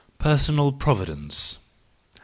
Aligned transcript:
Personal 0.17 0.71
Providence. 0.71 1.59